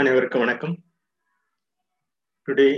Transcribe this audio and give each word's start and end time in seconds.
அனைவருக்கும் 0.00 0.42
வணக்கம் 0.42 0.74
Today 2.46 2.72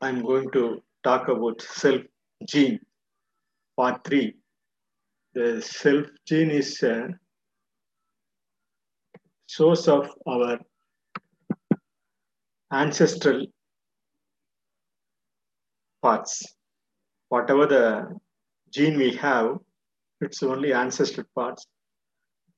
I'm 0.00 0.18
going 0.28 0.46
to 0.56 0.62
talk 1.06 1.28
about 1.34 1.62
self 1.80 2.02
gene 2.50 2.78
part 3.78 3.96
3 4.08 4.20
the 5.34 5.48
self 5.60 6.06
gene 6.28 6.52
is 6.60 6.70
a 6.82 6.96
source 9.56 9.88
of 9.96 10.04
our 10.34 10.60
ancestral 12.82 13.46
parts 16.06 16.34
whatever 17.28 17.66
the 17.76 17.84
gene 18.76 18.98
we 19.04 19.12
have 19.26 19.58
it's 20.20 20.42
only 20.54 20.72
ancestral 20.84 21.28
parts 21.40 21.64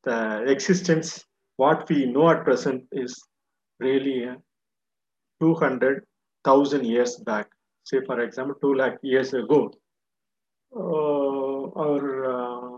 the 0.08 0.20
existence 0.56 1.10
what 1.57 1.89
we 1.89 2.05
know 2.05 2.29
at 2.29 2.43
present 2.43 2.83
is 2.91 3.21
really 3.79 4.25
uh, 4.25 4.35
200,000 5.41 6.85
years 6.85 7.17
back. 7.17 7.47
Say, 7.83 8.01
for 8.05 8.21
example, 8.21 8.55
2 8.61 8.75
lakh 8.75 8.97
years 9.01 9.33
ago, 9.33 9.71
uh, 10.75 11.79
our 11.83 12.03
uh, 12.31 12.77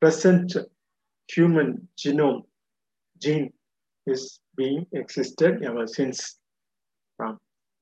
present 0.00 0.56
human 1.28 1.88
genome 1.96 2.42
gene 3.20 3.52
is 4.06 4.40
being 4.56 4.86
existed 4.92 5.62
ever 5.62 5.86
since 5.86 6.38
from 7.16 7.38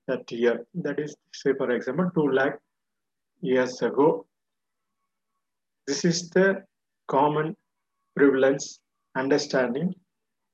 that 0.08 0.30
year. 0.30 0.66
That 0.74 0.98
is, 0.98 1.14
say, 1.32 1.52
for 1.56 1.70
example, 1.70 2.10
2 2.14 2.32
lakh 2.32 2.58
years 3.40 3.80
ago. 3.82 4.26
This 5.86 6.04
is 6.04 6.30
the 6.30 6.62
common 7.08 7.56
prevalence 8.16 8.80
understanding 9.16 9.94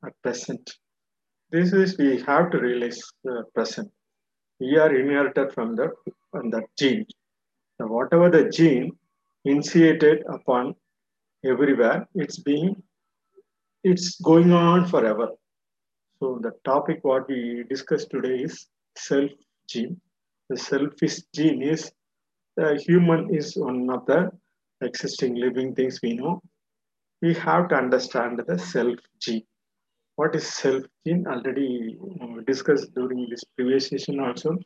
at 0.05 0.12
present. 0.23 0.71
This 1.51 1.73
is 1.73 1.97
we 1.99 2.21
have 2.23 2.51
to 2.51 2.59
realize 2.59 3.01
uh, 3.29 3.43
present. 3.55 3.91
We 4.61 4.79
are 4.79 4.95
inherited 4.95 5.53
from 5.53 5.77
the 5.77 5.93
from 6.31 6.51
that 6.51 6.65
gene. 6.79 7.07
So 7.79 7.87
whatever 7.87 8.31
the 8.31 8.49
gene 8.49 8.93
initiated 9.45 10.25
upon 10.29 10.75
everywhere, 11.45 12.09
it's 12.15 12.39
being 12.39 12.83
it's 13.84 14.21
going 14.21 14.53
on 14.53 14.87
forever. 14.87 15.29
So 16.19 16.41
the 16.43 16.53
topic 16.65 17.01
what 17.03 17.29
we 17.29 17.65
discussed 17.69 18.11
today 18.11 18.39
is 18.49 18.67
self 18.97 19.31
gene. 19.69 20.01
The 20.49 20.57
selfish 20.57 21.21
gene 21.34 21.62
is 21.62 21.93
the 22.57 22.83
human 22.87 23.34
is 23.34 23.57
one 23.57 23.89
of 23.91 24.07
the 24.07 24.31
existing 24.81 25.34
living 25.34 25.75
things 25.75 26.01
we 26.03 26.15
know 26.15 26.43
we 27.22 27.34
have 27.34 27.69
to 27.69 27.75
understand 27.77 28.42
the 28.47 28.59
self 28.59 28.98
gene. 29.20 29.45
What 30.17 30.34
is 30.34 30.47
self 30.47 30.83
gene? 31.06 31.27
Already 31.27 31.98
uh, 32.20 32.41
discussed 32.47 32.95
during 32.95 33.27
this 33.31 33.45
previous 33.56 33.89
session 33.89 34.20
also. 34.20 34.56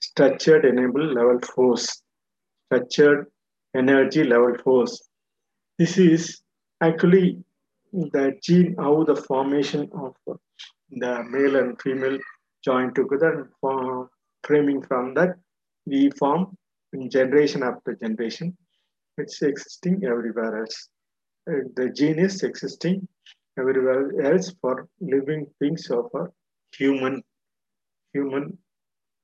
Structured 0.00 0.64
enable 0.64 1.04
level 1.04 1.40
force, 1.40 2.02
structured 2.66 3.26
energy 3.76 4.22
level 4.24 4.56
force. 4.62 5.08
This 5.78 5.98
is 5.98 6.40
actually 6.80 7.42
the 7.92 8.38
gene, 8.42 8.76
how 8.78 9.02
the 9.04 9.16
formation 9.16 9.90
of 9.92 10.14
the 10.90 11.24
male 11.24 11.56
and 11.56 11.80
female 11.80 12.18
join 12.64 12.94
together 12.94 13.50
and 13.62 14.08
framing 14.44 14.82
from 14.82 15.14
that 15.14 15.36
we 15.86 16.10
form 16.10 16.56
in 16.92 17.10
generation 17.10 17.62
after 17.62 17.94
generation. 17.94 18.56
It's 19.16 19.42
existing 19.42 20.04
everywhere 20.04 20.60
else 20.60 20.88
the 21.76 21.90
gene 21.94 22.18
is 22.18 22.42
existing 22.42 23.08
everywhere 23.58 24.04
else 24.22 24.52
for 24.60 24.88
living 25.00 25.46
things 25.58 25.90
of 25.90 26.06
a 26.14 26.26
human 26.76 27.22
human 28.12 28.58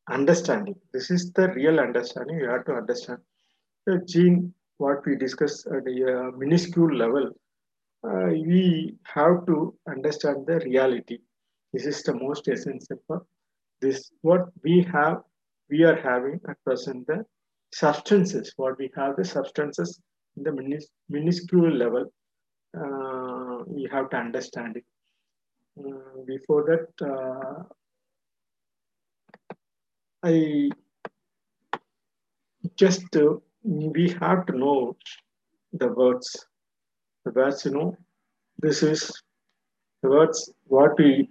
understanding. 0.09 0.77
This 0.93 1.11
is 1.11 1.33
the 1.33 1.49
real 1.53 1.81
understanding. 1.81 2.39
You 2.39 2.49
have 2.49 2.65
to 2.67 2.75
understand 2.75 3.21
the 3.87 3.99
gene 4.07 4.53
what 4.79 5.05
we 5.07 5.17
discussed 5.17 5.67
at 5.67 5.87
a 5.87 6.33
minuscule 6.37 6.95
level. 6.95 7.31
Uh, 8.07 8.27
we 8.51 8.97
have 9.05 9.47
to 9.47 9.75
understand 9.89 10.47
the 10.47 10.61
reality. 10.61 11.19
This 11.73 11.87
is 11.87 12.03
the 12.03 12.15
most 12.15 12.49
essential 12.49 12.99
for 13.07 13.25
this. 13.81 14.11
What 14.23 14.49
we 14.63 14.83
have 14.93 15.23
we 15.71 15.83
are 15.85 15.97
having 15.97 16.41
at 16.49 16.63
present 16.65 17.07
the 17.07 17.25
substances. 17.73 18.53
What 18.57 18.79
we 18.79 18.91
have 18.97 19.17
the 19.17 19.25
substances 19.25 20.01
the 20.37 20.51
minis- 20.51 20.93
minuscule 21.09 21.71
level, 21.71 22.13
uh, 22.77 23.65
we 23.67 23.89
have 23.91 24.11
to 24.11 24.17
understand 24.17 24.77
it. 24.77 24.85
Uh, 25.79 26.23
before 26.27 26.65
that, 26.71 27.07
uh, 27.13 27.63
I 30.23 30.71
just 32.77 33.05
we 33.63 34.11
have 34.21 34.47
to 34.47 34.57
know 34.57 34.97
the 35.73 35.89
words. 35.89 36.47
The 37.25 37.33
words, 37.33 37.65
you 37.65 37.73
know, 37.73 37.97
this 38.59 38.83
is 38.83 39.11
the 40.03 40.11
words 40.11 40.53
what 40.67 40.99
we 40.99 41.29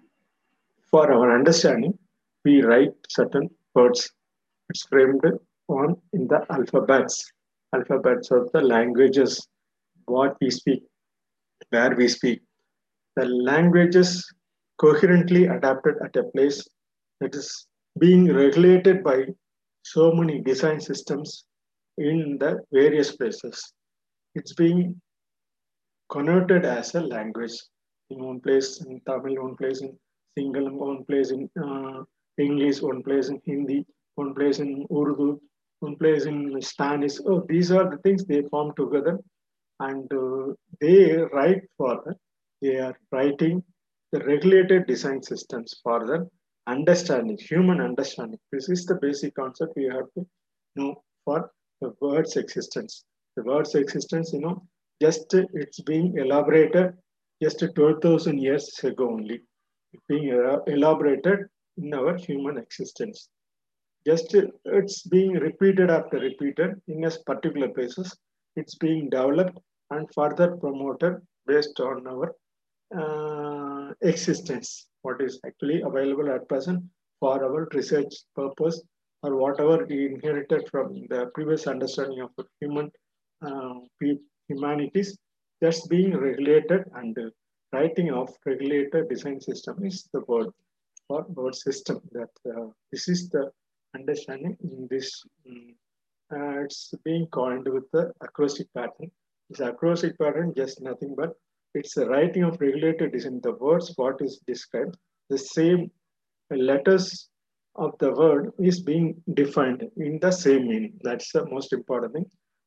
for 0.90 1.12
our 1.12 1.36
understanding 1.36 1.97
we 2.44 2.62
write 2.62 2.94
certain 3.09 3.50
words. 3.74 4.12
It's 4.69 4.86
framed 4.86 5.24
on 5.68 5.97
in 6.13 6.28
the 6.28 6.46
alphabets 6.50 7.31
alphabets 7.74 8.32
of 8.32 8.52
the 8.54 8.62
languages 8.62 9.48
what 10.06 10.36
we 10.42 10.50
speak 10.50 10.84
where 11.70 11.96
we 11.96 12.08
speak. 12.08 12.42
The 13.16 13.26
languages 13.26 14.26
coherently 14.80 15.46
adapted 15.46 15.96
at 16.04 16.16
a 16.16 16.24
place 16.24 16.66
that 17.20 17.36
is 17.36 17.68
being 18.00 18.34
regulated 18.34 19.04
by 19.04 19.28
so 19.84 20.12
many 20.12 20.42
design 20.42 20.80
systems 20.80 21.46
in 21.98 22.38
the 22.40 22.60
various 22.72 23.16
places. 23.16 23.74
It's 24.36 24.54
being 24.54 25.00
connoted 26.12 26.66
as 26.66 26.96
a 26.96 27.02
language 27.02 27.54
in 28.10 28.24
one 28.30 28.40
place 28.46 28.70
in 28.86 29.00
tamil 29.08 29.36
one 29.46 29.56
place 29.60 29.80
in 29.86 29.92
single 30.38 30.68
one 30.88 31.02
place 31.08 31.30
in 31.36 31.42
uh, 31.66 32.00
english 32.46 32.80
one 32.90 33.02
place 33.08 33.28
in 33.32 33.38
hindi 33.50 33.80
one 34.22 34.32
place 34.38 34.60
in 34.64 34.72
urdu 35.00 35.28
one 35.84 35.98
place 35.98 36.26
in 36.26 36.62
Spanish. 36.62 37.16
Oh, 37.26 37.46
these 37.48 37.72
are 37.72 37.90
the 37.90 37.98
things 38.04 38.24
they 38.26 38.42
form 38.44 38.74
together 38.76 39.20
and 39.80 40.12
uh, 40.14 40.54
they 40.80 41.18
write 41.34 41.64
for 41.78 42.02
the, 42.06 42.16
they 42.62 42.78
are 42.78 42.98
writing 43.12 43.64
the 44.12 44.20
regulated 44.20 44.88
design 44.88 45.22
systems 45.22 45.76
for 45.84 46.06
the 46.08 46.30
understanding, 46.68 47.38
human 47.38 47.82
understanding. 47.82 48.40
This 48.52 48.70
is 48.70 48.86
the 48.86 48.96
basic 48.96 49.36
concept 49.36 49.74
we 49.76 49.86
have 49.86 50.08
to 50.16 50.26
know 50.76 51.04
for 51.26 51.52
the 51.82 51.94
word's 52.00 52.38
existence. 52.38 53.04
The 53.36 53.44
word's 53.44 53.76
existence, 53.76 54.32
you 54.32 54.40
know, 54.40 54.64
just 55.02 55.34
uh, 55.36 55.44
it's 55.54 55.82
being 55.82 56.18
elaborated 56.18 56.94
just 57.42 57.64
12,000 57.76 58.38
years 58.38 58.80
ago 58.84 59.10
only. 59.10 59.42
It's 59.92 60.04
being 60.08 60.30
elaborated 60.68 61.40
in 61.78 61.94
our 61.94 62.16
human 62.16 62.58
existence 62.58 63.28
just 64.06 64.36
it's 64.66 65.03
being 65.03 65.34
repeated 65.34 65.90
after 65.90 66.19
repeated 66.19 66.81
in 66.88 67.03
a 67.06 67.12
particular 67.25 67.69
places. 67.69 68.16
It's 68.56 68.75
being 68.75 69.09
developed 69.09 69.58
and 69.91 70.08
further 70.14 70.58
promoted 70.58 71.22
based 71.47 71.80
on 71.80 72.08
our 72.08 72.36
uh, 72.97 73.94
existence 74.02 74.88
what 75.01 75.22
is 75.22 75.39
actually 75.45 75.81
available 75.81 76.30
at 76.30 76.48
present 76.48 76.83
for 77.19 77.44
our 77.44 77.68
research 77.74 78.13
purpose 78.36 78.81
or 79.24 79.36
whatever 79.38 79.86
we 79.86 80.06
inherited 80.06 80.68
from 80.69 81.06
the 81.10 81.31
previous 81.33 81.66
understanding 81.68 82.22
of 82.22 82.31
human 82.60 82.92
uh, 83.42 83.75
humanities. 84.48 85.18
That's 85.62 85.88
being 85.88 86.16
regulated 86.18 86.83
and 86.95 87.18
uh, 87.18 87.30
writing 87.72 88.12
of 88.12 88.30
regulated 88.45 89.10
design 89.10 89.39
system 89.39 89.86
is 89.86 90.10
the 90.13 90.22
word 90.28 90.50
or 91.10 91.25
word 91.30 91.56
system 91.56 92.01
that 92.12 92.30
this 92.92 93.07
is 93.07 93.30
the 93.30 93.51
understanding 93.95 94.57
in 94.63 94.88
this 94.90 95.24
um, 95.48 95.75
uh, 96.36 96.63
it's 96.63 96.94
being 97.04 97.28
coined 97.28 97.68
with 97.68 97.90
the 97.92 98.12
acrostic 98.22 98.68
pattern. 98.74 99.12
This 99.50 99.60
acrostic 99.60 100.18
pattern 100.18 100.54
just 100.56 100.81
nothing 100.81 101.16
but 101.16 101.34
it's 101.75 101.95
the 101.95 102.07
writing 102.07 102.44
of 102.44 102.60
regulated 102.60 103.12
design 103.12 103.40
the 103.44 103.54
words 103.54 103.92
what 103.95 104.22
is 104.22 104.40
described 104.48 104.95
the 105.30 105.38
same 105.38 105.92
letters 106.51 107.30
of 107.75 107.98
the 108.00 108.12
word 108.13 108.51
is 108.60 108.80
being 108.81 109.16
defined 109.34 109.84
in 109.98 110.19
the 110.19 110.31
same 110.31 110.68
meaning. 110.68 110.94
That's 111.04 111.31
the 111.31 111.45
most 111.45 111.74
important 111.74 112.13
thing. 112.13 112.25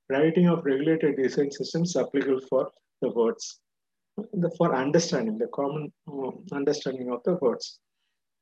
Writing 0.09 0.49
of 0.49 0.65
regulated 0.65 1.17
design 1.17 1.51
systems 1.51 1.97
applicable 1.97 2.41
for 2.49 2.71
the 3.03 3.11
words 3.11 3.61
the, 4.17 4.51
for 4.57 4.75
understanding 4.75 5.39
the 5.39 5.49
common 5.49 5.93
um, 6.09 6.45
understanding 6.53 7.13
of 7.13 7.23
the 7.25 7.35
words. 7.35 7.79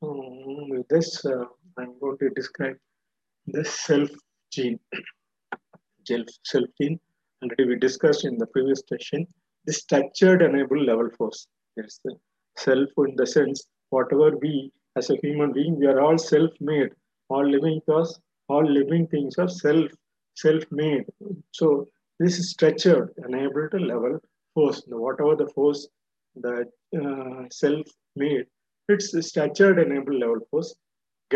Um, 0.03 0.69
with 0.69 0.89
this 0.89 1.25
uh, 1.25 1.45
going 2.19 2.35
to 2.35 2.41
describe 2.41 2.77
the 3.47 3.65
self 3.65 4.11
gene. 4.53 4.79
self 6.45 6.69
gene, 6.81 6.99
already 7.43 7.67
we 7.67 7.77
discussed 7.79 8.25
in 8.25 8.39
the 8.39 8.47
previous 8.47 8.83
session, 8.89 9.27
the 9.67 9.73
structured 9.73 10.43
enable 10.43 10.83
level 10.83 11.11
force. 11.19 11.47
Yes, 11.77 12.01
the 12.05 12.15
self 12.57 12.89
in 12.99 13.17
the 13.17 13.27
sense 13.27 13.67
whatever 13.91 14.37
we 14.37 14.73
as 14.97 15.11
a 15.11 15.17
human 15.23 15.53
being, 15.53 15.79
we 15.79 15.87
are 15.87 16.01
all 16.01 16.19
self-made. 16.19 16.91
All 17.29 17.47
living 17.47 17.81
things, 17.87 18.21
all 18.49 18.65
living 18.65 19.07
things 19.09 19.39
are 19.39 19.49
self 19.49 19.91
self-made. 20.37 21.05
So 21.53 21.89
this 22.21 22.39
is 22.39 22.51
structured, 22.51 23.13
enabled 23.27 23.75
level 23.81 24.21
force. 24.55 24.83
Whatever 24.87 25.37
the 25.37 25.49
force 25.49 25.89
that 26.37 26.69
uh, 27.01 27.45
self-made, 27.51 28.47
it's 28.89 29.09
structured 29.29 29.79
enabled 29.79 30.21
level 30.21 30.41
force 30.51 30.75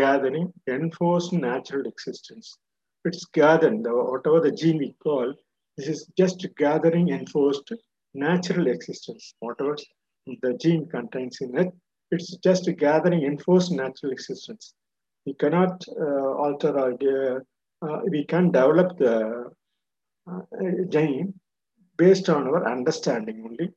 gathering 0.01 0.47
enforced 0.67 1.33
natural 1.33 1.85
existence. 1.93 2.57
It's 3.05 3.25
gathering, 3.41 3.83
whatever 3.83 4.39
the 4.41 4.51
gene 4.61 4.79
we 4.79 4.93
call, 5.03 5.33
this 5.77 5.87
is 5.87 6.01
just 6.17 6.45
gathering 6.57 7.07
enforced 7.09 7.71
natural 8.13 8.67
existence. 8.67 9.33
Whatever 9.39 9.75
the 10.43 10.53
gene 10.63 10.85
contains 10.95 11.37
in 11.41 11.57
it, 11.57 11.69
it's 12.11 12.35
just 12.47 12.65
gathering 12.77 13.23
enforced 13.23 13.71
natural 13.71 14.11
existence. 14.11 14.73
We 15.25 15.33
cannot 15.33 15.85
uh, 16.05 16.31
alter 16.43 16.73
or 16.83 17.45
uh, 17.81 17.99
we 18.13 18.25
can 18.25 18.51
develop 18.51 18.97
the 18.97 19.15
uh, 20.31 20.41
gene 20.89 21.33
based 21.97 22.29
on 22.29 22.47
our 22.47 22.61
understanding 22.75 23.37
only 23.45 23.69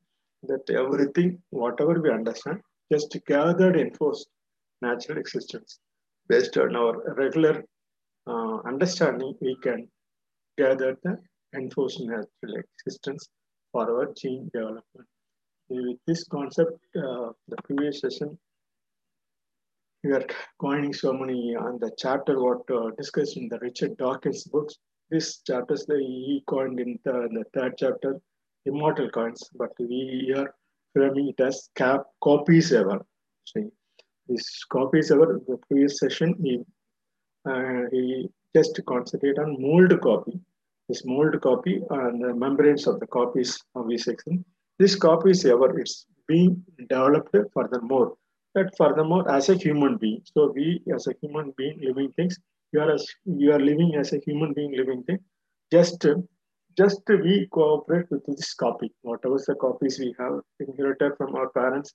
that 0.48 0.68
everything, 0.70 1.30
whatever 1.50 1.94
we 2.00 2.10
understand, 2.10 2.60
just 2.92 3.16
gathered 3.26 3.76
enforced 3.76 4.28
natural 4.80 5.18
existence. 5.18 5.78
Based 6.28 6.56
on 6.56 6.76
our 6.76 7.14
regular 7.14 7.64
uh, 8.26 8.58
understanding, 8.66 9.34
we 9.40 9.56
can 9.62 9.88
gather 10.56 10.96
the 11.02 11.16
enforced 11.54 12.00
natural 12.00 12.62
existence 12.62 13.28
for 13.72 13.90
our 13.90 14.12
gene 14.14 14.50
development. 14.52 15.08
With 15.68 15.98
this 16.06 16.24
concept, 16.24 16.72
uh, 16.96 17.30
the 17.48 17.56
previous 17.64 18.00
session, 18.00 18.38
we 20.04 20.12
are 20.12 20.26
coining 20.60 20.92
so 20.92 21.12
many 21.12 21.54
on 21.56 21.78
the 21.78 21.90
chapter 21.96 22.40
what 22.40 22.62
uh, 22.70 22.90
discussed 22.98 23.36
in 23.36 23.48
the 23.48 23.58
Richard 23.60 23.96
Dawkins 23.96 24.44
books. 24.44 24.76
This 25.10 25.42
chapters 25.42 25.84
that 25.86 25.98
he 25.98 26.42
coined 26.48 26.80
in 26.80 26.98
the, 27.04 27.24
in 27.26 27.34
the 27.34 27.44
third 27.54 27.74
chapter, 27.78 28.20
immortal 28.66 29.10
coils, 29.10 29.48
but 29.54 29.70
we 29.78 30.34
are 30.36 30.54
framing 30.94 31.28
it 31.28 31.40
as 31.40 31.68
cap 31.76 32.02
copies 32.22 32.72
ever. 32.72 33.04
See, 33.44 33.66
this 34.28 34.64
copies 34.64 35.10
ever. 35.10 35.40
The 35.46 35.58
previous 35.68 35.98
session, 35.98 36.34
he 36.42 36.62
uh, 37.48 37.82
he 37.90 38.28
just 38.54 38.80
concentrate 38.86 39.38
on 39.38 39.60
mold 39.60 40.00
copy. 40.00 40.38
This 40.88 41.04
mold 41.04 41.40
copy 41.40 41.82
and 41.90 42.22
the 42.22 42.34
membranes 42.34 42.86
of 42.86 43.00
the 43.00 43.06
copies 43.06 43.62
of 43.74 43.88
this 43.88 44.04
section. 44.04 44.44
This 44.78 44.94
copies 44.96 45.44
ever 45.44 45.78
it's 45.78 46.06
being 46.28 46.62
developed 46.88 47.34
furthermore. 47.54 48.14
That 48.54 48.76
furthermore, 48.76 49.30
as 49.30 49.48
a 49.48 49.54
human 49.54 49.96
being, 49.96 50.22
so 50.24 50.52
we 50.54 50.82
as 50.94 51.06
a 51.06 51.14
human 51.22 51.54
being 51.56 51.78
living 51.80 52.12
things, 52.12 52.38
you 52.72 52.80
are 52.80 52.92
as 52.92 53.06
you 53.24 53.52
are 53.52 53.60
living 53.60 53.94
as 53.96 54.12
a 54.12 54.18
human 54.18 54.52
being 54.52 54.76
living 54.76 55.02
thing. 55.04 55.20
Just 55.72 56.06
just 56.76 57.02
we 57.08 57.48
cooperate 57.52 58.10
with 58.10 58.24
this 58.26 58.54
copy, 58.54 58.92
whatever 59.02 59.38
the 59.46 59.54
copies 59.54 59.98
we 59.98 60.14
have 60.18 60.40
inherited 60.60 61.12
from 61.16 61.34
our 61.34 61.48
parents, 61.50 61.94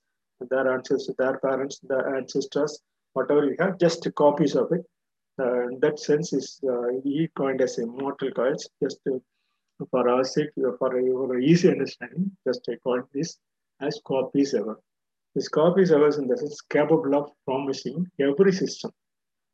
their 0.50 0.72
ancestors, 0.72 1.14
their 1.18 1.38
parents, 1.38 1.80
their 1.80 2.16
ancestors, 2.16 2.80
whatever 3.12 3.44
you 3.44 3.56
have, 3.58 3.78
just 3.78 4.08
copies 4.14 4.54
of 4.54 4.72
it. 4.72 4.84
Uh, 5.40 5.66
that 5.80 5.98
sense, 5.98 6.32
is 6.32 6.60
uh, 6.68 6.88
he 7.04 7.28
coined 7.36 7.60
as 7.60 7.78
immortal 7.78 8.30
coils. 8.32 8.68
Just 8.82 8.98
to, 9.04 9.22
for 9.90 10.08
our 10.08 10.24
sake, 10.24 10.50
for 10.78 11.00
your 11.00 11.38
easy 11.38 11.70
understanding, 11.70 12.30
just 12.46 12.68
I 12.68 12.76
call 12.76 13.02
this 13.14 13.38
as 13.80 14.00
copies 14.04 14.54
ever. 14.54 14.80
This 15.34 15.48
copies 15.48 15.92
ever 15.92 16.08
in 16.18 16.26
the 16.26 16.36
sense 16.36 16.60
capable 16.62 17.14
of 17.14 17.30
promising 17.46 18.06
every 18.20 18.52
system, 18.52 18.90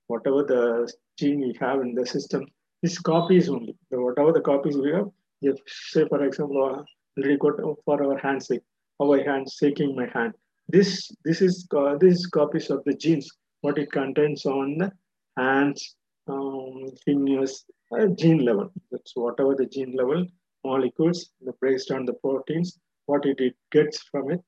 whatever 0.06 0.42
the 0.42 0.90
gene 1.18 1.40
we 1.40 1.56
have 1.60 1.80
in 1.82 1.94
the 1.94 2.06
system 2.06 2.46
is 2.82 2.98
copies 2.98 3.48
only. 3.48 3.76
So 3.90 4.00
whatever 4.00 4.32
the 4.32 4.40
copies 4.40 4.76
we 4.76 4.92
have, 4.92 5.08
if 5.42 5.56
say 5.66 6.06
for 6.08 6.24
example, 6.24 6.62
uh, 6.64 7.22
record 7.28 7.60
for 7.84 8.02
our 8.02 8.18
handshake, 8.18 8.62
our 9.02 9.22
hand 9.22 9.48
shaking 9.50 9.94
my 9.94 10.08
hand. 10.14 10.32
This 10.68 11.10
this 11.24 11.40
is 11.42 11.68
this 12.00 12.18
is 12.20 12.26
copies 12.26 12.70
of 12.70 12.82
the 12.84 12.94
genes. 12.94 13.30
What 13.60 13.78
it 13.78 13.90
contains 13.92 14.44
on 14.46 14.78
the 14.78 14.92
hands, 15.36 15.96
um, 16.26 16.88
fingers, 17.04 17.64
uh, 17.96 18.06
gene 18.08 18.44
level. 18.44 18.70
That's 18.90 19.14
whatever 19.16 19.54
the 19.54 19.66
gene 19.66 19.94
level 19.96 20.26
molecules, 20.64 21.30
the 21.42 21.52
based 21.60 21.90
on 21.90 22.06
the 22.06 22.14
proteins, 22.14 22.78
what 23.06 23.26
it, 23.26 23.38
it 23.40 23.54
gets 23.70 24.02
from 24.02 24.30
it, 24.30 24.40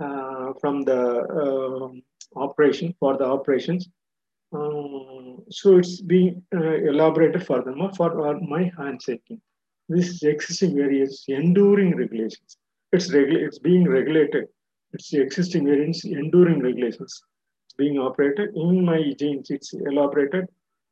uh, 0.00 0.52
from 0.60 0.82
the 0.82 1.00
uh, 1.20 2.40
operation 2.40 2.94
for 2.98 3.16
the 3.16 3.24
operations 3.24 3.88
um, 4.54 5.42
so 5.50 5.78
it's 5.78 6.00
being 6.00 6.42
uh, 6.54 6.74
elaborated 6.74 7.44
furthermore 7.46 7.90
for 7.96 8.28
uh, 8.28 8.38
my 8.40 8.70
handshaking. 8.78 9.40
This 9.88 10.22
existing 10.22 10.76
various 10.76 11.24
enduring 11.28 11.96
regulations. 11.96 12.56
It's 12.92 13.12
regula- 13.12 13.40
It's 13.46 13.58
being 13.58 13.88
regulated. 13.88 14.44
It's 14.94 15.10
the 15.10 15.20
existing 15.20 15.64
variants 15.66 16.04
enduring 16.04 16.60
regulations. 16.60 17.22
Being 17.76 17.98
operated 17.98 18.50
in 18.54 18.84
my 18.84 19.00
genes. 19.18 19.50
It's 19.50 19.74
elaborated 19.74 20.46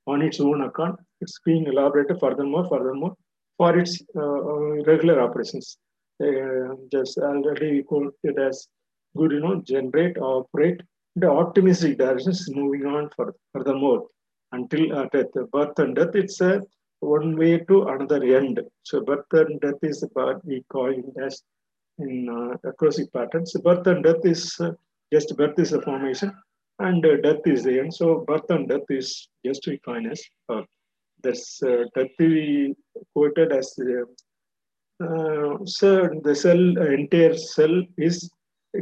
on 0.06 0.20
its 0.22 0.40
own 0.40 0.62
account. 0.62 0.98
It's 1.20 1.38
being 1.44 1.66
elaborated 1.66 2.18
furthermore, 2.18 2.66
furthermore 2.68 3.14
for 3.56 3.78
its 3.78 4.02
uh, 4.16 4.40
regular 4.90 5.20
operations. 5.20 5.78
Uh, 6.20 6.74
just 6.90 7.18
already 7.18 7.70
we 7.76 7.82
call 7.84 8.10
it 8.24 8.38
as 8.38 8.66
good, 9.16 9.30
you 9.32 9.40
know, 9.40 9.62
generate, 9.62 10.18
operate, 10.18 10.80
the 11.16 11.28
optimistic 11.28 11.98
direction 11.98 12.32
is 12.32 12.50
moving 12.54 12.86
on 12.86 13.08
for 13.14 13.34
furthermore 13.52 14.06
until 14.52 14.98
uh, 14.98 15.06
death. 15.12 15.32
Birth 15.52 15.78
and 15.78 15.94
death, 15.94 16.14
it's 16.14 16.40
one 17.00 17.36
way 17.36 17.58
to 17.58 17.82
another 17.88 18.22
end. 18.36 18.60
So 18.82 19.00
birth 19.02 19.26
and 19.32 19.60
death 19.60 19.82
is 19.82 20.04
what 20.14 20.44
we 20.44 20.64
call 20.68 20.90
it 20.90 21.04
as 21.22 21.42
in 21.98 22.28
uh, 22.28 22.68
acrostic 22.68 23.12
patterns. 23.12 23.54
Birth 23.64 23.86
and 23.86 24.04
death 24.04 24.24
is 24.24 24.56
uh, 24.60 24.72
just 25.12 25.36
birth 25.36 25.58
is 25.58 25.72
a 25.72 25.82
formation 25.82 26.32
and 26.78 27.04
uh, 27.04 27.16
death 27.22 27.46
is 27.46 27.64
the 27.64 27.78
end. 27.78 27.94
So 27.94 28.24
birth 28.26 28.48
and 28.50 28.68
death 28.68 28.88
is 28.90 29.28
just 29.44 29.68
as 29.68 30.22
birth. 30.48 30.66
That's 31.22 31.62
uh, 31.62 31.84
death 31.94 32.08
we 32.18 32.74
quoted 33.14 33.52
as 33.52 33.76
uh, 35.00 35.58
so 35.64 36.08
the 36.22 36.34
cell, 36.34 36.60
entire 36.78 37.36
cell 37.36 37.82
is 37.96 38.30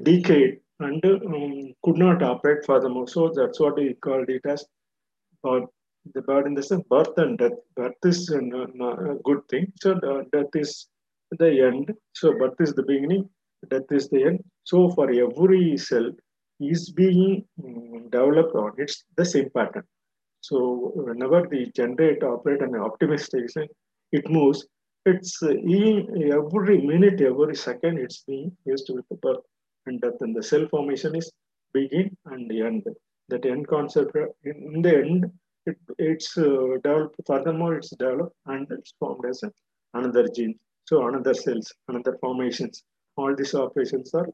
decayed 0.03 0.61
and 0.81 1.05
um, 1.05 1.73
could 1.85 1.97
not 1.99 2.23
operate 2.23 2.65
furthermore. 2.65 3.09
So 3.09 3.33
that's 3.35 3.61
what 3.61 3.77
we 3.77 3.95
called 3.95 4.29
it 4.29 4.43
as 4.45 4.65
uh, 5.45 5.61
the 6.15 6.23
bird 6.23 6.47
in 6.47 6.55
the 6.55 6.63
sense 6.63 6.85
birth 6.89 7.17
and 7.17 7.39
death. 7.39 7.53
Birth 7.77 7.95
is 8.05 8.31
a 8.31 9.17
good 9.25 9.41
thing. 9.49 9.73
So 9.81 9.95
death 10.33 10.55
is 10.55 10.89
the 11.39 11.61
end. 11.61 11.93
So 12.13 12.33
birth 12.39 12.61
is 12.61 12.75
the 12.75 12.83
beginning, 12.83 13.29
death 13.69 13.91
is 13.91 14.09
the 14.09 14.25
end. 14.25 14.45
So 14.65 14.91
for 14.91 15.11
every 15.11 15.77
cell 15.77 16.11
is 16.61 16.91
being 16.91 17.45
um, 17.65 18.09
developed 18.11 18.55
on 18.55 18.73
it's 18.79 19.05
the 19.17 19.25
same 19.25 19.51
pattern. 19.51 19.85
So 20.43 20.93
whenever 20.95 21.47
the 21.51 21.71
generate, 21.75 22.23
operate, 22.23 22.63
and 22.63 22.75
optimization, 22.75 23.69
it 24.13 24.29
moves. 24.31 24.67
It's 25.07 25.43
uh, 25.43 25.49
every 25.49 26.79
minute, 26.83 27.21
every 27.21 27.57
second, 27.57 27.99
it's 27.99 28.23
being 28.27 28.57
used 28.67 28.91
with 28.91 29.07
the 29.11 29.17
birth 29.17 29.45
and 29.87 30.01
death. 30.01 30.21
And 30.21 30.37
the 30.37 30.43
cell 30.43 30.67
formation 30.71 31.17
is 31.17 31.31
begin 31.73 32.17
and 32.27 32.51
end. 32.53 32.85
That 33.29 33.47
end 33.47 33.69
concept, 33.69 34.17
in 34.45 34.83
the 34.83 34.97
end, 34.97 35.31
it, 35.67 35.77
it's 35.99 36.37
uh, 36.37 36.79
developed, 36.83 37.17
furthermore, 37.27 37.77
it's 37.77 37.91
developed 37.91 38.35
and 38.47 38.67
it's 38.71 38.93
formed 38.99 39.25
as 39.27 39.43
another 39.95 40.29
gene. 40.29 40.59
So 40.91 41.07
another 41.07 41.35
cells, 41.35 41.73
another 41.87 42.19
formations. 42.21 42.83
All 43.17 43.33
these 43.37 43.55
operations 43.55 44.13
are 44.13 44.29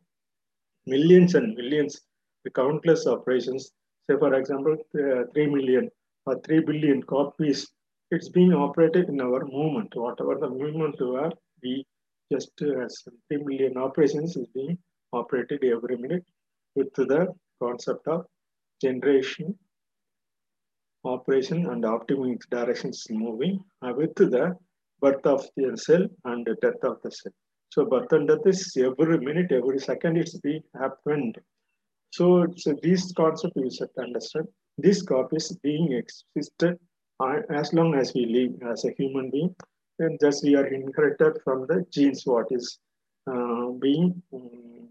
millions 0.86 1.34
and 1.34 1.54
millions, 1.54 2.00
the 2.44 2.50
countless 2.50 3.06
operations. 3.06 3.72
Say, 4.08 4.16
for 4.18 4.32
example, 4.32 4.78
uh, 4.98 5.24
3 5.34 5.48
million 5.48 5.90
or 6.24 6.40
3 6.40 6.60
billion 6.60 7.02
copies. 7.02 7.70
It's 8.10 8.30
being 8.30 8.54
operated 8.54 9.10
in 9.10 9.20
our 9.20 9.44
movement. 9.44 9.94
Whatever 9.96 10.38
the 10.40 10.48
movement 10.48 10.96
we 10.98 11.16
are, 11.24 11.32
we 11.62 11.84
just 12.32 12.52
uh, 12.62 12.84
as 12.86 13.02
3 13.28 13.44
million 13.44 13.76
operations 13.76 14.34
is 14.38 14.46
being 14.54 14.78
operated 15.12 15.62
every 15.62 15.98
minute 15.98 16.24
with 16.74 16.90
the 16.94 17.34
concept 17.62 18.08
of 18.08 18.24
generation, 18.80 19.58
operation 21.04 21.66
and 21.66 21.84
optimum 21.84 22.38
directions 22.50 23.06
moving 23.10 23.62
uh, 23.82 23.92
with 23.94 24.14
the 24.14 24.56
birth 25.00 25.26
of 25.26 25.46
the 25.56 25.76
cell 25.76 26.06
and 26.24 26.46
death 26.62 26.82
of 26.82 27.00
the 27.02 27.10
cell. 27.10 27.32
So 27.70 27.84
birth 27.84 28.12
and 28.12 28.28
death 28.28 28.46
is 28.46 28.76
every 28.76 29.18
minute, 29.18 29.52
every 29.52 29.78
second 29.78 30.16
it's 30.16 30.38
being 30.38 30.62
happened. 30.78 31.38
So, 32.12 32.46
so 32.56 32.74
these 32.82 33.12
concepts 33.12 33.56
you 33.56 33.70
should 33.70 33.90
understand. 33.98 34.46
This 34.78 35.02
copies 35.02 35.56
being 35.62 35.92
existed 35.92 36.78
uh, 37.20 37.40
as 37.50 37.72
long 37.72 37.94
as 37.94 38.14
we 38.14 38.26
live 38.26 38.70
as 38.70 38.84
a 38.84 38.92
human 38.98 39.30
being, 39.30 39.54
and 39.98 40.18
thus 40.20 40.42
we 40.42 40.54
are 40.54 40.66
inherited 40.66 41.38
from 41.44 41.66
the 41.66 41.84
genes 41.90 42.22
what 42.24 42.46
is 42.50 42.78
uh, 43.26 43.68
being 43.80 44.22
um, 44.32 44.88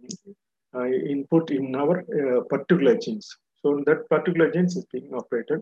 input 0.84 1.52
in 1.52 1.76
our 1.76 2.00
uh, 2.00 2.42
particular 2.50 2.98
genes. 2.98 3.36
So 3.62 3.82
that 3.86 4.10
particular 4.10 4.52
genes 4.52 4.76
is 4.76 4.86
being 4.92 5.14
operated. 5.14 5.62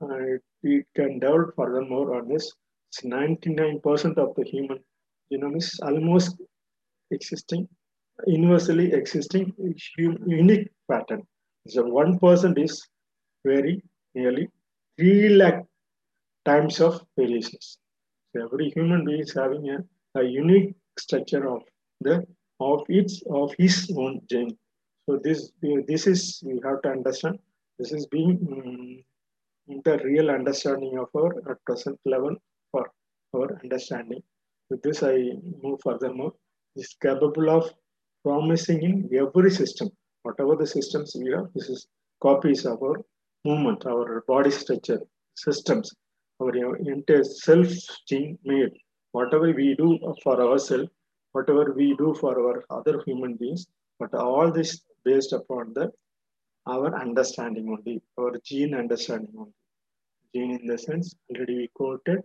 Uh, 0.00 0.38
it 0.62 0.86
can 0.96 1.18
develop 1.18 1.54
furthermore 1.56 2.16
on 2.16 2.28
this. 2.28 2.52
99% 3.04 4.18
of 4.18 4.34
the 4.34 4.44
human 4.44 4.78
genome 5.32 5.56
is 5.56 5.78
almost 5.82 6.36
existing, 7.10 7.68
universally 8.26 8.92
existing 8.92 9.52
unique 9.96 10.68
pattern. 10.90 11.22
So 11.68 11.84
1% 11.84 12.64
is 12.64 12.86
very 13.44 13.82
nearly 14.14 14.48
3 14.98 15.28
lakh 15.30 15.64
times 16.44 16.80
of 16.80 17.02
variations. 17.16 17.78
So 18.32 18.44
every 18.44 18.70
human 18.70 19.04
being 19.04 19.20
is 19.20 19.34
having 19.34 19.68
a, 19.70 19.78
a 20.20 20.24
unique 20.24 20.74
structure 20.98 21.48
of 21.48 21.62
the 22.00 22.24
of 22.60 22.84
its 22.88 23.22
of 23.30 23.54
his 23.58 23.90
own 23.96 24.20
gene. 24.30 24.56
So 25.06 25.18
this 25.22 25.52
this 25.86 26.06
is 26.06 26.42
we 26.44 26.60
have 26.64 26.82
to 26.82 26.90
understand. 26.90 27.38
This 27.78 27.92
is 27.92 28.06
being 28.06 29.04
um, 29.68 29.82
the 29.84 29.98
real 30.04 30.30
understanding 30.30 30.98
of 30.98 31.08
our 31.14 31.32
at 31.50 31.64
present 31.64 31.98
level 32.04 32.36
our 33.34 33.58
understanding. 33.62 34.22
With 34.70 34.82
this, 34.82 35.02
I 35.02 35.16
move 35.62 35.80
furthermore. 35.82 36.34
Is 36.76 36.94
capable 37.02 37.50
of 37.50 37.72
promising 38.22 38.82
in 38.82 39.10
every 39.20 39.50
system, 39.50 39.88
whatever 40.22 40.54
the 40.54 40.66
systems 40.66 41.16
we 41.18 41.32
have. 41.32 41.46
This 41.54 41.68
is 41.68 41.88
copies 42.22 42.64
of 42.66 42.82
our 42.82 42.98
movement, 43.44 43.86
our 43.86 44.22
body 44.28 44.50
structure, 44.50 45.00
systems, 45.34 45.92
our 46.40 46.76
entire 46.76 47.24
self 47.24 47.68
gene 48.08 48.38
made. 48.44 48.72
Whatever 49.12 49.52
we 49.52 49.74
do 49.74 49.98
for 50.22 50.40
ourselves, 50.40 50.90
whatever 51.32 51.72
we 51.72 51.96
do 51.96 52.14
for 52.20 52.38
our 52.38 52.64
other 52.70 53.02
human 53.06 53.34
beings, 53.34 53.66
but 53.98 54.14
all 54.14 54.52
this 54.52 54.82
based 55.04 55.32
upon 55.32 55.72
the 55.74 55.90
our 56.66 56.94
understanding 57.00 57.66
only, 57.70 58.00
our 58.20 58.38
gene 58.44 58.74
understanding 58.74 59.32
only. 59.36 59.54
Gene 60.34 60.52
in 60.60 60.66
the 60.66 60.78
sense 60.78 61.14
already 61.30 61.56
we 61.56 61.70
quoted 61.74 62.20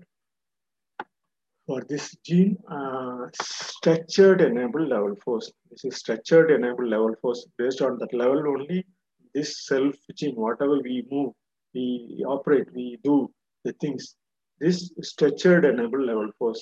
for 1.66 1.82
this 1.88 2.16
gene 2.26 2.58
uh, 2.70 3.28
structured 3.42 4.42
enable 4.42 4.86
level 4.86 5.16
force. 5.24 5.52
This 5.70 5.86
is 5.86 5.96
structured 5.98 6.52
enable 6.52 6.88
level 6.88 7.16
force. 7.22 7.46
Based 7.58 7.82
on 7.82 7.98
that 8.00 8.14
level 8.14 8.44
only, 8.48 8.86
this 9.34 9.66
self 9.66 9.96
gene, 10.16 10.36
whatever 10.36 10.80
we 10.82 11.06
move, 11.10 11.34
we 11.74 12.24
operate, 12.28 12.68
we 12.74 13.00
do 13.04 13.32
the 13.64 13.74
things. 13.74 14.16
This 14.60 14.92
structured 15.02 15.66
enable 15.66 16.04
level 16.06 16.30
force 16.38 16.62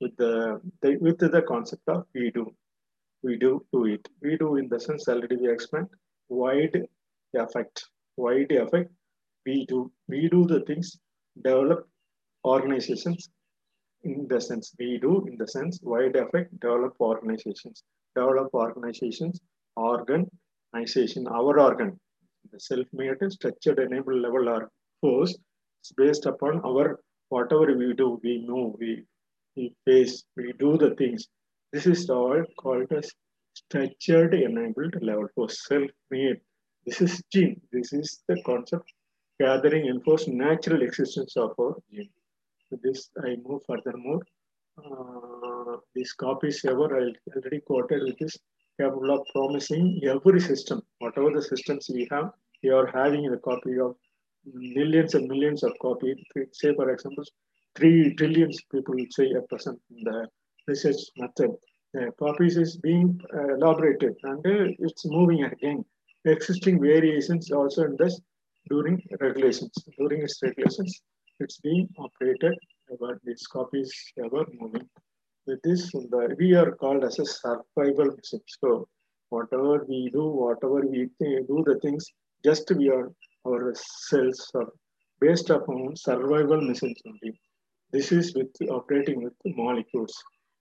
with 0.00 0.16
the, 0.16 0.60
the 0.82 0.96
with 0.98 1.18
the 1.18 1.42
concept 1.42 1.82
of 1.88 2.04
we 2.14 2.30
do. 2.30 2.54
We 3.22 3.36
do 3.36 3.64
do 3.72 3.86
it. 3.86 4.06
We 4.20 4.36
do 4.36 4.56
in 4.56 4.68
the 4.68 4.80
sense 4.80 5.08
already 5.08 5.36
we 5.36 5.50
explained 5.50 5.88
wide 6.28 6.86
effect. 7.34 7.84
Wide 8.16 8.52
effect. 8.52 8.90
We 9.46 9.64
do. 9.66 9.90
We 10.08 10.28
do 10.28 10.44
the 10.46 10.60
things. 10.60 10.98
Develop 11.42 11.88
organizations 12.44 13.28
in 14.04 14.26
the 14.28 14.40
sense 14.40 14.74
we 14.78 14.98
do 14.98 15.24
in 15.28 15.36
the 15.36 15.46
sense 15.46 15.78
wide 15.82 16.16
effect 16.16 16.58
develop 16.60 16.94
organizations. 17.00 17.82
Develop 18.14 18.52
organizations 18.52 19.40
organization 19.78 21.26
our 21.28 21.58
organ. 21.58 21.98
The 22.52 22.60
self-made 22.60 23.32
structured 23.32 23.78
enable 23.78 24.18
level 24.18 24.48
or 24.48 24.70
force 25.00 25.30
is 25.30 25.92
based 25.96 26.26
upon 26.26 26.60
our 26.64 27.00
whatever 27.28 27.74
we 27.74 27.94
do 27.94 28.20
we 28.22 28.44
know 28.46 28.76
we 28.78 29.04
we 29.56 29.74
face 29.86 30.24
we 30.36 30.52
do 30.58 30.76
the 30.76 30.94
things. 30.96 31.28
This 31.72 31.86
is 31.86 32.08
all 32.10 32.42
called 32.58 32.92
as 32.92 33.10
structured 33.54 34.34
enabled 34.34 34.96
level 35.02 35.28
force 35.34 35.66
self-made. 35.66 36.40
This 36.86 37.00
is 37.00 37.22
gene. 37.32 37.60
This 37.70 37.92
is 37.92 38.22
the 38.28 38.42
concept 38.42 38.92
gathering 39.40 39.86
enforce 39.86 40.26
natural 40.28 40.82
existence 40.82 41.36
of 41.36 41.52
our 41.58 41.76
gene 41.90 42.10
this 42.82 43.10
I 43.22 43.36
move 43.44 43.62
furthermore. 43.66 44.22
Uh, 44.78 45.76
this 45.94 46.12
copies 46.12 46.64
ever 46.64 46.88
I 47.00 47.12
already 47.36 47.60
quoted 47.60 48.02
which 48.04 48.22
is 48.22 48.38
capable 48.80 49.10
of 49.10 49.26
promising 49.34 50.00
every 50.04 50.40
system, 50.40 50.80
whatever 50.98 51.30
the 51.30 51.42
systems 51.42 51.90
we 51.92 52.08
have, 52.10 52.30
we 52.62 52.70
are 52.70 52.86
having 52.86 53.26
a 53.26 53.38
copy 53.38 53.78
of 53.78 53.96
millions 54.44 55.14
and 55.14 55.28
millions 55.28 55.62
of 55.62 55.72
copies. 55.80 56.16
Say 56.52 56.74
for 56.74 56.90
example, 56.90 57.24
three 57.76 58.14
trillions 58.14 58.60
people 58.70 58.94
say 59.10 59.30
a 59.32 59.42
person 59.42 59.78
in 59.90 60.04
the 60.04 60.28
research 60.66 61.02
method. 61.16 61.50
The 61.92 62.10
copies 62.18 62.56
is 62.56 62.76
being 62.78 63.20
uh, 63.34 63.54
elaborated 63.56 64.14
and 64.22 64.46
uh, 64.46 64.74
it's 64.78 65.04
moving 65.04 65.44
again. 65.44 65.84
Existing 66.24 66.80
variations 66.80 67.50
also 67.50 67.84
in 67.84 67.96
this 67.98 68.20
during 68.70 69.02
regulations. 69.20 69.72
During 69.98 70.22
its 70.22 70.38
regulations, 70.42 71.02
it's 71.42 71.58
being 71.58 71.88
operated 71.98 72.56
but 73.00 73.18
its 73.24 73.46
copies 73.46 73.92
ever 74.24 74.44
moving. 74.60 74.88
With 75.46 75.60
this, 75.62 75.90
the, 75.90 76.36
we 76.38 76.54
are 76.54 76.72
called 76.72 77.04
as 77.04 77.18
a 77.18 77.26
survival 77.26 78.10
mission. 78.16 78.40
So 78.46 78.86
whatever 79.30 79.84
we 79.88 80.10
do, 80.12 80.24
whatever 80.24 80.80
we 80.86 81.10
do 81.20 81.64
the 81.66 81.78
things, 81.82 82.04
just 82.44 82.70
we 82.76 82.90
are 82.90 83.10
our 83.46 83.74
cells 83.74 84.50
are 84.54 84.70
based 85.20 85.50
upon 85.50 85.96
survival 85.96 86.60
missions 86.60 87.00
only. 87.06 87.40
This 87.92 88.12
is 88.12 88.34
with 88.34 88.54
operating 88.70 89.22
with 89.24 89.34
molecules. 89.44 90.14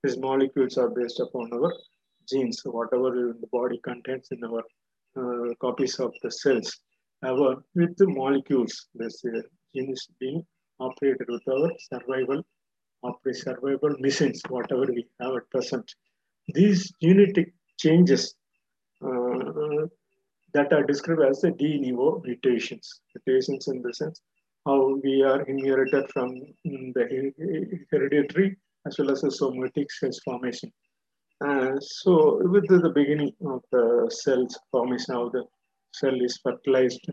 These 0.03 0.17
molecules 0.17 0.77
are 0.77 0.89
based 0.89 1.19
upon 1.19 1.53
our 1.53 1.71
genes, 2.29 2.61
whatever 2.65 3.11
the 3.39 3.47
body 3.51 3.79
contains 3.83 4.27
in 4.31 4.43
our 4.43 4.63
uh, 5.19 5.53
copies 5.61 6.00
of 6.00 6.13
the 6.23 6.31
cells. 6.31 6.75
However, 7.21 7.63
with 7.75 7.95
the 7.97 8.07
molecules, 8.07 8.88
this 8.95 9.23
uh, 9.25 9.41
gene 9.73 9.91
is 9.91 10.07
being 10.19 10.43
operated 10.88 11.27
with 11.29 11.47
our 11.47 11.71
survival 11.89 12.43
operate 13.03 13.35
survival 13.35 13.95
missions, 14.00 14.41
whatever 14.50 14.85
we 14.85 15.05
have 15.19 15.35
at 15.35 15.50
present. 15.50 15.95
These 16.53 16.91
genetic 17.01 17.53
changes 17.79 18.35
uh, 19.03 19.88
that 20.53 20.71
are 20.73 20.83
described 20.83 21.23
as 21.23 21.41
the 21.41 21.51
de 21.51 21.79
novo 21.79 22.21
mutations. 22.23 23.01
Mutations 23.15 23.67
in 23.67 23.81
the 23.81 23.93
sense 23.93 24.21
how 24.65 25.00
we 25.03 25.23
are 25.23 25.41
inherited 25.43 26.05
from 26.11 26.29
the 26.63 27.33
hereditary 27.89 28.55
as 28.85 28.97
well 29.00 29.11
as 29.11 29.21
the 29.21 29.31
somatic 29.31 29.91
cells 29.91 30.19
formation. 30.23 30.71
Uh, 31.43 31.71
so 31.79 32.39
with 32.43 32.67
the, 32.67 32.77
the, 32.77 32.89
beginning 32.89 33.33
of 33.47 33.63
the 33.71 34.07
cells 34.13 34.59
formation, 34.71 35.15
how 35.15 35.29
the 35.29 35.43
cell 35.93 36.13
is 36.21 36.38
fertilized. 36.43 37.03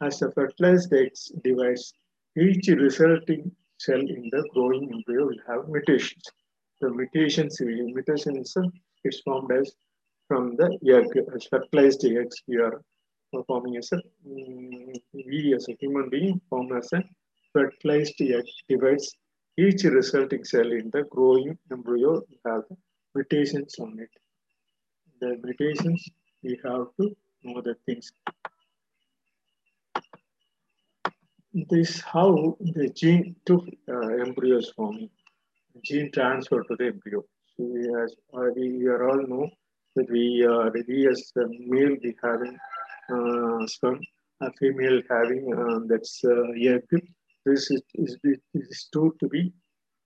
As 0.00 0.20
the 0.20 0.30
fertilized 0.32 0.92
eggs 0.92 1.32
divides, 1.42 1.92
each 2.36 2.68
resulting 2.68 3.50
cell 3.78 4.00
in 4.00 4.30
the 4.32 4.48
growing 4.54 4.90
embryo 4.92 5.26
will 5.26 5.42
have 5.46 5.68
mutations. 5.68 6.24
The 6.80 6.90
mutations, 6.90 7.60
mutation 7.60 8.36
itself 8.36 8.72
is 9.04 9.16
uh, 9.16 9.22
formed 9.24 9.52
as 9.52 9.72
from 10.28 10.56
the 10.56 10.78
egg, 10.96 11.08
as 11.34 11.46
fertilized 11.46 12.04
eggs, 12.04 12.36
we 12.46 12.56
are 12.56 12.80
uh, 13.36 13.42
forming 13.46 13.76
as 13.76 13.92
a, 13.92 13.96
um, 13.96 14.92
we 15.12 15.54
as 15.54 15.68
a 15.68 15.76
human 15.78 16.08
being 16.08 16.40
form 16.48 16.72
as 16.76 16.92
a 16.92 17.02
fertilized 17.52 18.20
egg 18.20 18.46
divides 18.68 19.14
each 19.58 19.84
resulting 19.84 20.44
cell 20.44 20.70
in 20.72 20.90
the 20.90 21.02
growing 21.10 21.58
embryo 21.70 22.22
have 22.46 22.64
mutations 23.14 23.74
on 23.78 23.98
it. 23.98 24.10
The 25.20 25.38
mutations, 25.42 26.08
we 26.42 26.58
have 26.64 26.86
to 26.98 27.14
know 27.44 27.60
the 27.60 27.76
things 27.84 28.10
this 31.54 32.00
how 32.00 32.56
the 32.60 32.88
gene 32.88 33.36
took 33.44 33.64
uh, 33.88 34.08
embryos 34.24 34.72
forming, 34.74 35.10
gene 35.84 36.10
transfer 36.12 36.62
to 36.62 36.76
the 36.76 36.86
embryo. 36.86 37.24
So 37.56 37.64
we, 37.64 37.80
as, 38.02 38.14
uh, 38.34 38.48
we 38.56 38.86
are 38.86 39.08
all 39.08 39.26
know 39.26 39.50
that 39.96 40.10
we 40.10 40.46
uh, 40.46 40.70
we 40.88 41.08
as 41.08 41.32
a 41.36 41.46
male 41.48 41.96
we 42.02 42.16
having 42.22 42.56
uh, 43.12 43.66
sperm, 43.66 44.00
a 44.40 44.50
female 44.58 45.02
having 45.10 45.52
um, 45.56 45.86
that's 45.88 46.24
uh, 46.24 46.52
egg. 46.56 46.88
This 47.44 47.70
is, 47.70 47.82
is, 47.94 48.16
is 48.54 48.88
two 48.92 49.14
to 49.20 49.28
be 49.28 49.52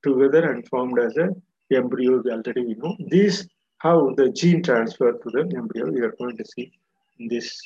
together 0.02 0.50
and 0.50 0.66
formed 0.68 0.98
as 0.98 1.16
a 1.16 1.28
embryo. 1.74 2.22
We 2.22 2.30
already 2.32 2.62
we 2.62 2.74
know 2.74 2.96
this 3.08 3.46
how 3.78 4.14
the 4.16 4.30
gene 4.30 4.62
transfer 4.62 5.12
to 5.12 5.30
the 5.30 5.40
embryo. 5.56 5.92
We 5.92 6.00
are 6.00 6.14
going 6.18 6.36
to 6.38 6.44
see 6.44 6.72
in 7.18 7.28
this 7.28 7.60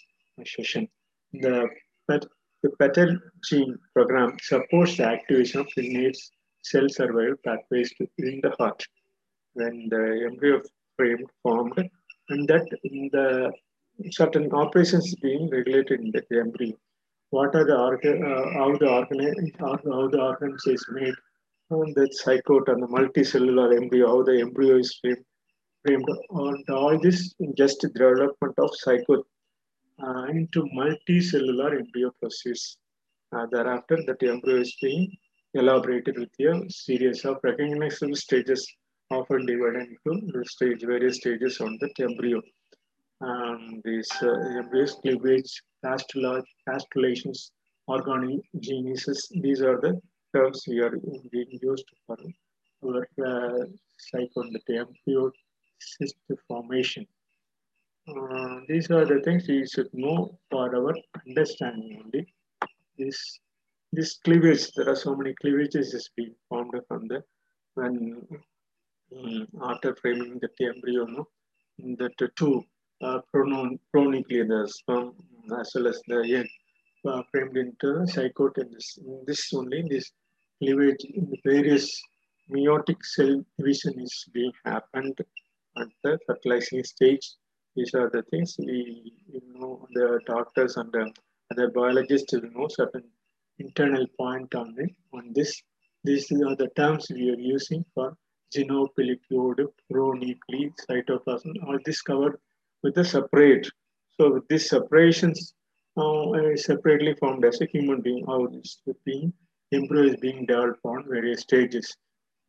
session. 0.45 0.89
The 1.33 1.69
but 2.09 2.27
the 2.63 2.71
PETEL 2.79 3.19
gene 3.45 3.79
program 3.95 4.37
supports 4.43 4.97
the 4.97 5.05
activation 5.05 5.61
of 5.61 5.69
innate 5.77 6.19
cell 6.63 6.89
survival 6.89 7.37
pathways 7.45 7.93
in 8.19 8.41
the 8.43 8.55
heart 8.59 8.87
when 9.55 9.89
the 9.89 10.29
embryo 10.31 10.61
frame 10.97 11.25
formed 11.43 11.79
and 12.29 12.49
that 12.49 12.67
in 12.85 13.09
the 13.13 13.51
certain 14.11 14.53
operations 14.53 15.15
being 15.17 15.49
regulated 15.51 16.01
in 16.01 16.11
the 16.11 16.25
embryo. 16.39 16.73
What 17.31 17.55
are 17.55 17.65
the 17.65 17.79
organ, 17.79 18.25
uh, 18.25 18.53
how 18.53 18.77
the 18.77 18.89
organ, 18.89 19.53
how, 19.59 19.77
the 19.77 20.21
organs 20.21 20.67
is 20.67 20.85
made, 20.91 21.15
and 21.71 21.95
the 21.95 22.09
and 22.67 22.83
the 22.83 22.89
multicellular 22.89 23.77
embryo, 23.77 24.07
how 24.09 24.23
the 24.23 24.41
embryo 24.41 24.77
is 24.79 24.99
framed. 25.01 25.25
framed 25.85 26.05
and 26.31 26.71
all 26.71 26.99
this 27.01 27.35
just 27.57 27.81
development 27.81 28.55
of 28.59 28.71
cycle 28.75 29.23
uh, 30.03 30.25
into 30.25 30.63
multicellular 30.75 31.79
embryo 31.79 32.11
process. 32.21 32.77
Uh, 33.33 33.47
thereafter, 33.53 33.99
the 34.07 34.17
embryo 34.29 34.57
is 34.57 34.77
being 34.83 35.17
elaborated 35.55 36.19
with 36.19 36.31
a 36.41 36.71
series 36.71 37.25
of 37.25 37.39
recognizable 37.43 38.17
stages 38.17 38.67
often 39.11 39.45
divided 39.45 39.89
into 40.07 40.45
stage, 40.45 40.83
various 40.83 41.17
stages 41.17 41.61
on 41.61 41.79
the 41.81 41.91
embryo. 42.03 42.41
And 43.21 43.83
these 43.85 44.11
uh, 44.23 44.31
embryos, 44.59 44.95
cleavage, 45.03 45.63
gastrulations, 45.85 47.51
organogenesis, 47.89 49.29
these 49.43 49.63
are 49.63 49.81
the 49.81 50.01
terms 50.35 50.65
we 50.69 50.81
are 50.81 50.97
being 51.31 51.59
used 51.61 51.85
for 52.07 52.17
our 52.85 53.03
uh, 53.27 53.65
the 54.13 54.87
embryo 54.87 55.31
cyst 55.79 56.17
formation. 56.49 57.07
Uh, 58.09 58.61
these 58.69 58.91
are 58.91 59.05
the 59.05 59.21
things 59.25 59.47
we 59.47 59.67
should 59.67 59.89
know 59.93 60.39
for 60.51 60.75
our 60.75 60.95
understanding 61.27 62.01
only. 62.03 62.27
This 62.99 63.41
this 63.93 64.19
cleavage, 64.25 64.71
there 64.73 64.89
are 64.89 64.97
so 64.97 65.17
many 65.17 65.35
cleavages 65.35 65.95
is 65.95 66.11
being 66.17 66.35
formed 66.49 66.75
from 66.87 67.09
the 67.09 67.23
when 67.75 68.27
um, 69.17 69.49
after 69.63 69.97
framing 69.97 70.39
the 70.41 70.67
embryo, 70.67 71.05
no, 71.05 71.29
that 71.99 72.13
the 72.19 72.29
two 72.37 72.65
uh, 73.03 73.21
pronuclear, 73.35 74.47
the 74.47 74.69
sperm 74.69 75.15
as 75.59 75.73
well 75.75 75.89
as 75.89 76.01
the 76.07 76.21
egg 76.39 76.49
uh, 77.09 77.23
framed 77.31 77.57
into 77.57 77.93
the 77.95 78.07
zygote 78.15 78.63
this, 78.71 78.99
this 79.27 79.53
only 79.55 79.83
this 79.83 80.13
cleavage 80.59 81.05
in 81.05 81.29
the 81.31 81.39
various 81.45 82.01
meiotic 82.51 83.03
cell 83.03 83.43
division 83.59 83.99
is 84.01 84.25
being 84.33 84.53
happened 84.65 85.19
at 85.79 85.89
the 86.05 86.19
fertilizing 86.27 86.85
stage. 86.85 87.35
These 87.77 87.95
are 87.95 88.11
the 88.11 88.23
things 88.31 88.57
we 88.59 89.13
you 89.29 89.43
know 89.55 89.87
the 89.93 90.21
doctors 90.27 90.77
and 90.77 90.93
the 90.93 91.13
other 91.51 91.69
biologists 91.71 92.33
will 92.33 92.51
know 92.51 92.69
certain 92.69 93.05
internal 93.59 94.07
point 94.19 94.55
on 94.55 94.75
it 94.79 94.95
on 95.13 95.33
this. 95.33 95.63
These 96.05 96.33
are 96.33 96.57
the 96.57 96.71
terms 96.77 97.07
we 97.11 97.31
are 97.31 97.39
using 97.39 97.85
for 97.95 98.17
xenopellicular 98.55 99.67
pronuclear 99.93 100.71
cytoplasm. 100.89 101.55
All 101.67 101.79
this 101.85 102.03
covered 102.03 102.39
with 102.83 102.95
the 102.95 103.05
separate. 103.05 103.69
So 104.17 104.33
with 104.35 104.49
these 104.49 104.69
separations 104.69 105.55
uh, 105.97 106.57
separately 106.57 107.15
formed 107.15 107.45
as 107.45 107.61
a 107.61 107.67
human 107.67 108.01
being, 108.01 108.25
how 108.27 108.47
this 108.47 108.81
being 109.05 109.33
embryo 109.73 110.05
is 110.05 110.17
being 110.17 110.47
developed 110.47 110.81
on 110.85 111.05
various 111.09 111.43
stages. 111.43 111.97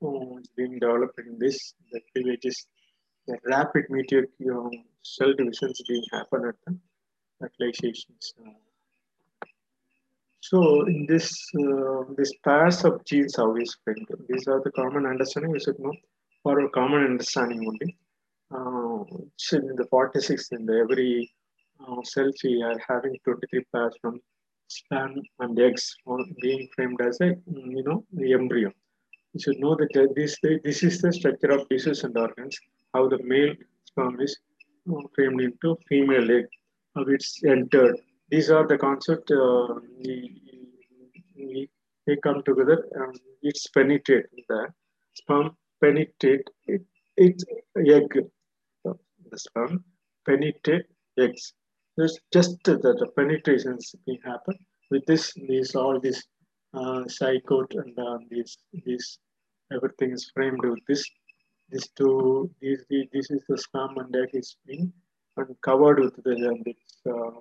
Uh, 0.03 0.41
being 0.57 0.79
developed 0.79 1.19
in 1.19 1.37
this, 1.37 1.75
the 1.91 2.01
cleavages, 2.11 2.65
the 3.27 3.37
rapid 3.45 3.85
you 3.89 4.27
know, 4.39 4.71
cell 5.03 5.33
divisions 5.33 5.81
being 5.87 6.03
happen 6.11 6.45
at 6.45 6.55
the 6.65 6.77
fertilizations. 7.41 8.33
Uh, 8.43 8.53
so 10.39 10.85
in 10.87 11.05
this 11.07 11.27
uh, 11.63 12.03
this 12.17 12.33
pairs 12.43 12.83
of 12.83 13.03
genes 13.05 13.35
how 13.37 13.55
is 13.55 13.77
framed. 13.83 14.07
These 14.27 14.47
are 14.47 14.61
the 14.63 14.71
common 14.71 15.05
understanding 15.05 15.51
we 15.51 15.59
should 15.59 15.79
know 15.79 15.93
for 16.43 16.59
a 16.59 16.69
common 16.69 17.03
understanding 17.03 17.61
only. 17.67 17.97
Uh, 18.53 19.05
in 19.53 19.75
the 19.75 19.87
46 19.89 20.49
in 20.51 20.65
the 20.65 20.77
every 20.83 21.31
uh, 21.79 22.01
cell 22.03 22.31
we 22.43 22.61
are 22.63 22.79
having 22.87 23.15
23 23.23 23.63
pairs 23.73 23.95
from 24.01 24.19
sperm 24.67 25.21
and 25.39 25.59
eggs 25.59 25.95
being 26.41 26.67
framed 26.75 26.99
as 27.01 27.21
a 27.21 27.29
you 27.75 27.83
know 27.83 28.03
the 28.13 28.33
embryo. 28.33 28.71
You 29.33 29.39
should 29.39 29.59
know 29.59 29.75
that 29.75 30.13
this 30.15 30.37
this 30.41 30.83
is 30.83 31.01
the 31.01 31.13
structure 31.13 31.51
of 31.51 31.69
tissues 31.69 32.03
and 32.03 32.17
organs. 32.17 32.59
How 32.93 33.07
the 33.07 33.21
male 33.23 33.53
sperm 33.85 34.19
is 34.19 34.37
uh, 34.91 35.01
framed 35.15 35.41
into 35.41 35.77
female 35.87 36.29
egg, 36.31 36.45
how 36.95 37.03
it's 37.03 37.43
entered. 37.43 37.97
These 38.29 38.49
are 38.49 38.67
the 38.67 38.77
concept 38.77 39.31
uh, 39.31 39.75
we, 39.99 40.41
we, 41.35 41.69
we 42.07 42.17
come 42.23 42.41
together 42.43 42.85
and 42.95 43.19
it's 43.41 43.67
penetrate 43.67 44.25
the 44.47 44.67
sperm 45.13 45.55
penetrate 45.81 46.47
it, 46.67 46.81
it's 47.17 47.43
egg. 47.77 48.19
The 48.83 49.37
sperm 49.37 49.83
penetrate 50.25 50.85
eggs. 51.17 51.53
There's 51.97 52.17
just 52.33 52.63
the, 52.63 52.77
the 52.77 53.07
penetrations 53.15 53.95
can 54.05 54.17
happen. 54.23 54.55
With 54.89 55.05
this 55.05 55.33
these 55.33 55.75
all 55.75 55.99
this 55.99 56.23
uh, 56.73 57.03
zygote 57.17 57.75
and 57.81 57.97
uh, 57.97 58.17
this 58.29 58.57
this 58.85 59.19
everything 59.73 60.11
is 60.11 60.29
framed 60.33 60.63
with 60.63 60.79
this 60.87 61.09
this 61.71 61.87
two 61.97 62.49
these, 62.59 62.83
this 62.89 63.31
is 63.31 63.43
the 63.47 63.57
sperm 63.57 63.97
and 63.97 64.15
egg 64.15 64.29
is 64.33 64.57
being 64.67 64.91
and 65.37 65.55
covered 65.61 65.99
with 65.99 66.15
the 66.23 66.35
this, 66.65 66.75
uh, 67.07 67.39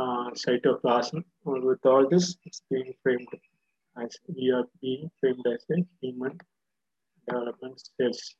uh, 0.00 0.30
cytoplasm. 0.42 1.24
With 1.44 1.84
all 1.86 2.06
this, 2.08 2.36
it's 2.44 2.62
being 2.70 2.92
framed 3.02 3.28
as 4.02 4.16
we 4.28 4.50
are 4.50 4.66
being 4.80 5.10
framed 5.20 5.46
as 5.46 5.64
a 5.70 5.76
human 6.00 6.38
development 7.26 7.80
cells. 7.96 8.34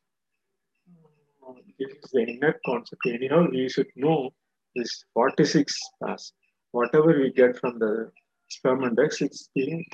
Uh, 1.46 1.54
this 1.78 1.90
is 1.90 2.10
the 2.12 2.22
inner 2.22 2.54
concept. 2.66 3.02
Anyhow, 3.06 3.46
we 3.50 3.68
should 3.68 3.90
know 3.96 4.30
this 4.76 5.04
46 5.14 5.78
pass. 6.04 6.32
Whatever 6.72 7.18
we 7.18 7.32
get 7.32 7.58
from 7.58 7.78
the 7.78 8.10
sperm 8.48 8.84
index, 8.84 9.22
it's 9.22 9.48
being 9.54 9.84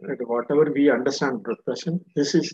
whatever 0.00 0.72
we 0.72 0.90
understand 0.90 1.46
repression. 1.46 2.00
This 2.16 2.34
is 2.34 2.52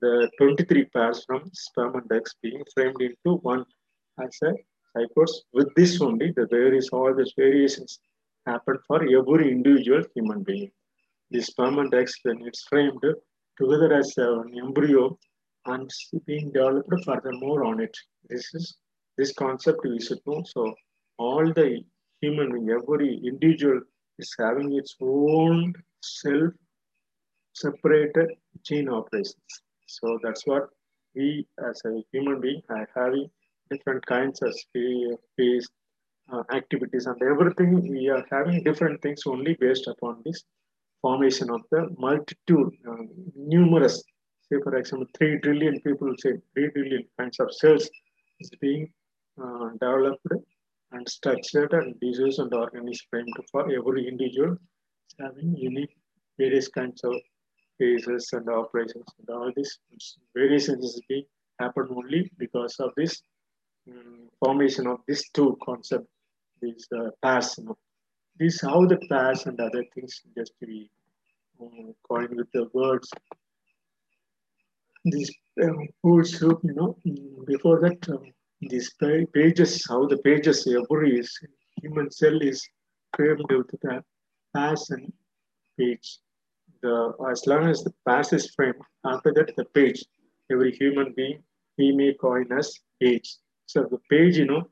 the 0.00 0.30
23 0.38 0.84
pairs 0.86 1.24
from 1.26 1.50
sperm 1.52 1.94
and 1.96 2.10
eggs 2.12 2.34
being 2.42 2.62
framed 2.74 3.00
into 3.00 3.36
one 3.42 3.64
as 4.22 4.36
a 4.42 4.52
cycles. 4.96 5.44
With 5.52 5.74
this 5.74 6.00
only, 6.00 6.32
the 6.32 6.46
various 6.46 6.88
all 6.90 7.14
these 7.14 7.32
variations 7.36 7.98
happen 8.46 8.78
for 8.86 9.02
every 9.02 9.50
individual 9.50 10.02
human 10.14 10.42
being. 10.42 10.70
The 11.30 11.42
sperm 11.42 11.78
and 11.78 11.92
eggs, 11.92 12.14
when 12.22 12.46
it's 12.46 12.64
framed 12.68 13.02
together 13.58 13.92
as 13.92 14.16
an 14.16 14.52
embryo 14.62 15.18
and 15.66 15.90
being 16.26 16.52
developed 16.52 17.04
furthermore 17.04 17.64
on 17.64 17.80
it. 17.80 17.96
This 18.28 18.54
is 18.54 18.76
this 19.18 19.32
concept 19.32 19.80
we 19.84 20.00
should 20.00 20.20
know. 20.26 20.42
So 20.46 20.74
all 21.18 21.52
the 21.52 21.80
human 22.20 22.52
being, 22.52 22.70
every 22.70 23.20
individual 23.24 23.80
is 24.18 24.34
having 24.38 24.74
its 24.76 24.94
own 25.00 25.74
self 26.02 26.52
separated 27.54 28.28
gene 28.62 28.88
operations. 28.88 29.62
So 29.86 30.18
that's 30.22 30.46
what 30.46 30.68
we 31.14 31.46
as 31.68 31.80
a 31.86 32.02
human 32.12 32.40
being 32.40 32.62
are 32.68 32.88
having 32.94 33.30
different 33.70 34.04
kinds 34.06 34.42
of 34.42 34.54
space, 34.54 35.68
uh, 36.32 36.42
activities 36.52 37.06
and 37.06 37.20
everything. 37.22 37.88
We 37.90 38.08
are 38.08 38.24
having 38.30 38.62
different 38.62 39.00
things 39.02 39.22
only 39.26 39.54
based 39.54 39.86
upon 39.86 40.22
this 40.24 40.42
formation 41.00 41.50
of 41.50 41.62
the 41.70 41.88
multitude, 41.98 42.72
uh, 42.88 43.04
numerous, 43.34 44.02
say 44.48 44.58
for 44.62 44.76
example, 44.76 45.06
3 45.16 45.40
trillion 45.40 45.80
people 45.80 46.12
say 46.18 46.34
3 46.54 46.70
trillion 46.72 47.04
kinds 47.18 47.40
of 47.40 47.54
cells 47.54 47.88
is 48.40 48.50
being 48.60 48.92
uh, 49.42 49.70
developed 49.80 50.26
and 50.92 51.08
structured 51.08 51.72
and 51.72 51.98
disease 52.00 52.38
and 52.38 52.52
organism 52.54 53.06
framed 53.10 53.36
for 53.50 53.62
every 53.70 54.08
individual 54.08 54.56
having 55.20 55.56
unique 55.56 55.96
various 56.38 56.68
kinds 56.68 57.02
of 57.04 57.14
phases 57.78 58.28
and 58.32 58.48
operations 58.48 59.06
and 59.18 59.28
all 59.36 59.52
this 59.56 59.78
variations 60.34 61.00
happen 61.60 61.88
only 61.90 62.30
because 62.38 62.76
of 62.80 62.90
this 62.96 63.20
um, 63.90 64.28
formation 64.40 64.86
of 64.86 64.98
these 65.06 65.28
two 65.30 65.56
concepts, 65.64 66.08
these 66.60 66.86
uh, 66.96 67.10
pairs. 67.22 67.54
You 67.58 67.64
know. 67.64 67.78
This 68.38 68.60
how 68.60 68.84
the 68.84 68.98
pairs 69.08 69.46
and 69.46 69.58
other 69.60 69.84
things 69.94 70.20
just 70.36 70.52
to 70.60 70.66
be 70.66 70.90
um, 71.60 71.94
coined 72.08 72.36
with 72.36 72.50
the 72.52 72.68
words. 72.74 73.10
These 75.04 75.32
um, 75.62 75.88
foods, 76.02 76.40
you 76.40 76.58
know, 76.62 76.98
mm, 77.06 77.46
before 77.46 77.80
that, 77.80 78.08
um, 78.10 78.32
these 78.60 78.92
pages, 79.34 79.86
how 79.88 80.06
the 80.06 80.18
pages, 80.18 80.66
every 80.66 81.22
human 81.80 82.10
cell 82.10 82.38
is 82.42 82.68
framed 83.14 83.44
with 83.48 83.68
the 83.68 84.02
pass 84.54 84.90
and 84.90 85.12
page. 85.78 86.18
The, 86.82 87.12
as 87.30 87.46
long 87.46 87.68
as 87.68 87.82
the 87.82 87.92
pass 88.06 88.32
is 88.32 88.50
framed, 88.54 88.80
after 89.04 89.32
that 89.34 89.54
the 89.56 89.64
page, 89.64 90.04
every 90.50 90.72
human 90.72 91.12
being, 91.16 91.42
we 91.78 91.92
may 91.92 92.14
coin 92.14 92.46
as 92.52 92.72
page. 93.00 93.36
So 93.66 93.82
the 93.90 93.98
page, 94.10 94.36
you 94.38 94.46
know, 94.46 94.68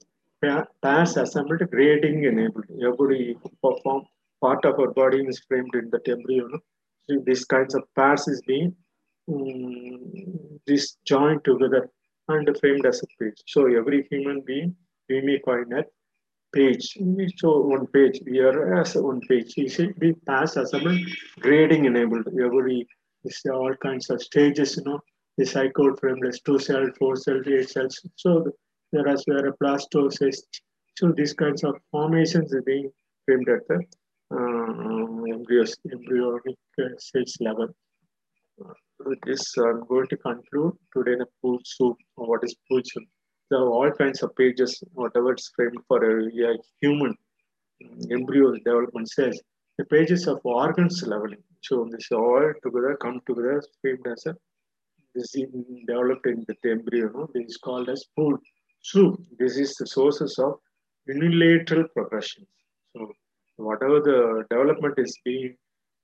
pass 0.83 1.17
assembled 1.17 1.63
grading 1.71 2.25
enabled. 2.25 2.67
Every 2.83 3.37
perform 3.63 4.05
part 4.41 4.65
of 4.65 4.79
our 4.79 4.93
body 4.93 5.25
is 5.27 5.41
framed 5.49 5.75
in 5.75 5.91
the 5.91 6.01
embryo. 6.11 6.45
You 6.45 6.49
know? 6.53 6.59
So 7.09 7.23
these 7.27 7.45
kinds 7.45 7.75
of 7.75 7.83
pairs 7.97 8.29
is 8.29 8.43
being 8.47 8.75
um, 9.29 10.61
this 10.67 10.97
joined 11.07 11.45
together 11.45 11.91
and 12.29 12.57
framed 12.61 12.87
as 12.87 13.03
a 13.03 13.07
page. 13.23 13.43
So 13.47 13.67
every 13.67 14.07
human 14.11 14.43
being, 14.47 14.77
we 15.09 15.21
may 15.21 15.39
coin 15.39 15.73
a 15.73 15.85
page. 16.55 16.97
So 17.37 17.61
one 17.61 17.87
page, 17.89 18.21
we 18.27 18.39
are 18.41 18.81
as 18.81 18.95
one 18.95 19.21
page. 19.29 19.55
We 19.57 19.69
should 19.69 19.99
be 19.99 20.13
pass 20.29 20.57
assembled 20.57 21.01
grading 21.41 21.85
enabled. 21.87 22.29
Every 22.49 22.87
all 23.51 23.75
kinds 23.83 24.11
of 24.11 24.23
stages, 24.23 24.77
you 24.77 24.85
know, 24.85 25.01
the 25.39 25.47
framed 26.01 26.27
as 26.27 26.41
two 26.41 26.59
cells, 26.59 26.91
four 26.99 27.17
cells, 27.17 27.47
eight 27.47 27.71
cells. 27.71 28.01
So 28.17 28.53
whereas 28.91 29.25
where 29.27 29.47
a 29.49 29.57
blastocyst, 29.57 30.43
so 30.99 31.13
these 31.17 31.33
kinds 31.33 31.65
of 31.65 31.75
formations 31.91 32.55
are 32.55 32.63
being 32.63 32.91
framed 33.25 33.49
at 33.49 33.67
the 33.69 33.81
uh, 34.31 35.35
embryos, 35.35 35.77
embryonic 35.91 36.57
cells 36.99 37.37
level. 37.41 37.69
Uh, 38.65 38.73
with 39.07 39.21
this, 39.27 39.57
I'm 39.59 39.85
going 39.87 40.07
to 40.09 40.17
conclude 40.17 40.75
today 40.97 41.17
the 41.17 41.27
food 41.43 41.61
soup. 41.65 41.97
What 42.15 42.45
is 42.45 42.55
food 42.69 42.87
soup? 42.87 43.05
Are 43.53 43.69
all 43.69 43.91
kinds 43.93 44.23
of 44.23 44.35
pages, 44.35 44.83
whatever 44.95 45.33
it's 45.33 45.51
framed 45.55 45.79
for 45.87 46.03
a, 46.03 46.27
a 46.27 46.57
human 46.81 47.15
embryo 48.11 48.53
development 48.53 49.09
cells. 49.11 49.41
The 49.79 49.85
pages 49.85 50.27
of 50.27 50.41
organs 50.45 51.03
leveling. 51.07 51.43
So 51.63 51.89
this 51.91 52.11
all 52.11 52.53
together 52.63 52.97
come 53.01 53.21
together 53.27 53.63
framed 53.81 54.07
as 54.07 54.27
a 54.27 54.35
this 55.15 55.35
is 55.37 55.47
developed 55.87 56.27
in 56.27 56.45
the 56.49 56.71
embryo. 56.71 57.09
No? 57.15 57.29
This 57.33 57.51
is 57.51 57.57
called 57.57 57.89
as 57.89 58.05
food 58.17 58.41
soup. 58.83 59.21
This 59.39 59.57
is 59.57 59.75
the 59.77 59.87
sources 59.87 60.39
of 60.39 60.55
unilateral 61.07 61.87
progression. 61.95 62.47
So 62.97 63.13
whatever 63.57 64.01
the 64.01 64.45
development 64.51 64.95
is 64.99 65.17
being 65.25 65.57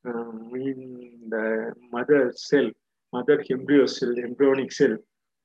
um, 0.06 0.50
in 0.54 1.28
the 1.28 1.72
mother 1.92 2.32
cell, 2.36 2.70
mother 3.12 3.44
embryo 3.50 3.86
cell, 3.86 4.14
embryonic 4.16 4.70
cell, 4.72 4.96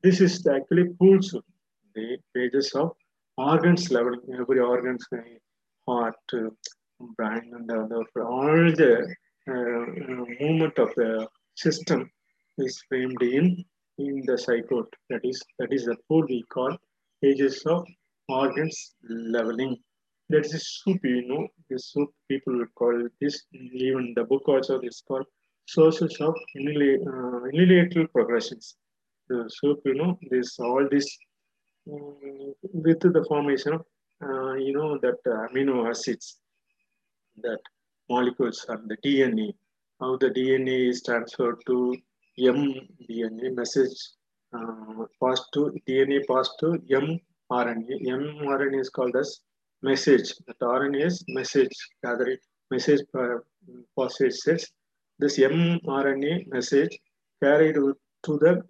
this 0.03 0.21
is 0.21 0.45
actually 0.45 0.89
pool 0.99 1.21
soup. 1.21 1.43
The 1.95 2.17
pages 2.33 2.71
of 2.73 2.91
organs 3.37 3.91
level, 3.91 4.15
every 4.39 4.59
organs, 4.59 5.05
heart, 5.87 6.15
uh, 6.33 6.49
brain, 7.17 7.51
and 7.53 7.69
the, 7.69 8.05
all 8.21 8.71
the 8.81 9.15
uh, 9.47 9.53
movement 10.41 10.77
of 10.79 10.93
the 10.95 11.27
system 11.55 12.09
is 12.57 12.81
framed 12.89 13.21
in 13.21 13.63
in 13.97 14.23
the 14.25 14.33
zygote. 14.33 14.93
That 15.09 15.21
is 15.23 15.41
that 15.59 15.71
is 15.71 15.85
the 15.85 15.97
food 16.07 16.25
we 16.29 16.43
call 16.53 16.75
pages 17.21 17.63
of 17.65 17.85
organs 18.27 18.95
leveling. 19.09 19.77
That 20.29 20.45
is 20.45 20.81
soup, 20.83 20.99
you 21.03 21.27
know. 21.27 21.47
The 21.69 21.79
soup 21.79 22.09
people 22.27 22.57
would 22.57 22.73
call 22.75 23.07
this. 23.21 23.43
Even 23.53 24.13
the 24.15 24.23
book 24.23 24.47
also 24.47 24.79
is 24.79 25.03
called 25.07 25.27
sources 25.67 26.17
of 26.19 26.35
unilateral 26.55 28.05
uh, 28.05 28.07
progressions. 28.13 28.75
The 29.29 29.49
soup, 29.57 29.79
you 29.85 29.95
know, 29.95 30.17
this 30.29 30.59
all 30.59 30.87
this 30.89 31.07
um, 31.07 31.34
with 31.85 32.99
the 32.99 33.25
formation 33.27 33.73
of 33.73 33.85
uh, 34.23 34.53
you 34.53 34.73
know 34.73 34.97
that 34.97 35.19
uh, 35.27 35.47
amino 35.47 35.89
acids, 35.89 36.37
that 37.41 37.59
molecules 38.09 38.65
and 38.69 38.89
the 38.89 38.97
DNA, 38.97 39.53
how 39.99 40.17
the 40.17 40.29
DNA 40.29 40.89
is 40.89 41.03
transferred 41.03 41.57
to 41.67 41.95
mDNA 42.39 43.55
message 43.55 43.97
uh, 44.53 45.05
passed 45.21 45.47
to 45.53 45.73
DNA 45.87 46.25
passed 46.27 46.55
to 46.59 46.67
mRNA. 46.89 48.01
mRNA 48.05 48.79
is 48.79 48.89
called 48.89 49.15
as 49.15 49.39
message. 49.81 50.33
That 50.47 50.59
RNA 50.59 51.05
is 51.05 51.23
message 51.27 51.75
gathering 52.03 52.37
message 52.71 53.01
phosphate 53.95 54.33
cells. 54.33 54.65
This 55.19 55.37
mRNA 55.37 56.47
message 56.47 56.97
carried 57.41 57.75
to 57.75 57.97
the 58.25 58.61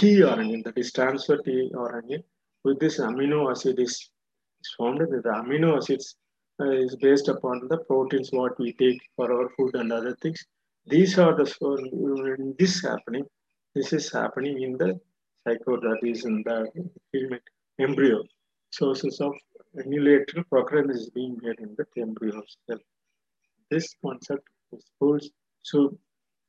tRNA 0.00 0.64
that 0.64 0.78
is 0.78 0.92
transfer 0.92 1.38
tRNA 1.38 2.22
with 2.64 2.78
this 2.80 2.98
amino 2.98 3.50
acid 3.50 3.78
is 3.78 4.10
found 4.76 5.00
that 5.00 5.10
the 5.10 5.34
amino 5.40 5.76
acids 5.76 6.16
uh, 6.60 6.70
is 6.70 6.96
based 6.96 7.28
upon 7.28 7.66
the 7.68 7.78
proteins 7.88 8.30
what 8.32 8.58
we 8.58 8.72
take 8.84 9.00
for 9.14 9.26
our 9.36 9.48
food 9.56 9.74
and 9.74 9.92
other 9.92 10.14
things 10.22 10.44
these 10.88 11.18
are 11.18 11.34
the 11.34 11.52
when 11.60 12.54
this 12.60 12.80
happening. 12.80 13.24
This 13.74 13.92
is 13.92 14.12
happening 14.12 14.62
in 14.62 14.78
the 14.78 15.00
zygote 15.44 15.82
that 15.82 15.98
is 16.08 16.24
in 16.24 16.44
the 16.44 17.40
embryo. 17.80 18.22
Sources 18.70 19.20
of 19.20 19.34
unilateral 19.84 20.44
program 20.44 20.90
is 20.90 21.10
being 21.10 21.40
made 21.42 21.58
in 21.58 21.74
the 21.76 21.86
embryo 22.00 22.40
cell. 22.68 22.78
This 23.68 23.96
concept 24.00 24.46
is 24.72 24.84
full. 25.00 25.18
So 25.62 25.98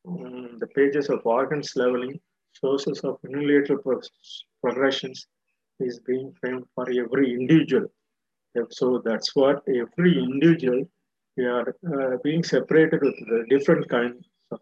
um, 0.08 0.60
the 0.60 0.68
pages 0.68 1.10
of 1.10 1.26
organs 1.26 1.76
leveling, 1.76 2.20
sources 2.62 3.00
of 3.02 3.20
unilateral 3.24 4.02
progressions 4.62 5.28
is 5.80 6.00
being 6.00 6.34
framed 6.40 6.66
for 6.74 6.86
every 6.90 7.34
individual. 7.34 7.88
So 8.70 9.02
that's 9.06 9.36
what 9.36 9.62
every 9.68 10.18
individual 10.18 10.86
we 11.36 11.46
are 11.46 11.70
uh, 11.70 12.18
being 12.24 12.44
separated 12.44 13.02
with 13.02 13.18
the 13.32 13.46
different 13.50 13.88
kinds 13.88 14.26
of 14.52 14.60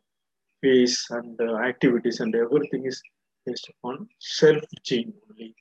phase 0.62 1.06
and 1.12 1.40
uh, 1.40 1.56
activities 1.60 2.20
and 2.20 2.36
everything 2.36 2.86
is 2.86 3.02
based 3.46 3.70
upon 3.74 4.10
self 4.20 4.64
gene 4.84 5.14
only. 5.30 5.56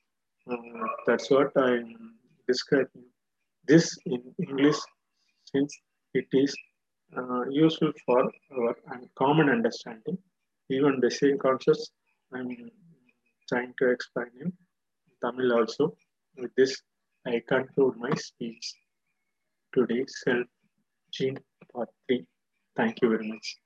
Uh, 0.50 0.86
that's 1.06 1.30
what 1.30 1.52
I'm 1.56 2.16
describing 2.48 3.04
this 3.66 3.96
in 4.06 4.22
English 4.46 4.76
since 5.52 5.78
it 6.14 6.26
is 6.32 6.54
uh, 7.16 7.44
useful 7.48 7.92
for 8.04 8.30
our 8.58 8.74
common 9.16 9.48
understanding. 9.48 10.18
Even 10.70 10.98
the 11.00 11.10
same 11.10 11.38
concepts 11.38 11.90
I'm 12.34 12.70
trying 13.48 13.72
to 13.78 13.90
explain 13.90 14.30
in 14.40 14.52
Tamil 15.22 15.52
also. 15.52 15.96
With 16.36 16.54
this, 16.56 16.82
I 17.26 17.40
conclude 17.48 17.96
my 17.96 18.12
speech 18.14 18.74
today, 19.72 20.04
self 20.06 20.46
Gene 21.12 21.38
Part 21.72 21.90
3. 22.08 22.26
Thank 22.76 23.02
you 23.02 23.10
very 23.10 23.28
much. 23.28 23.56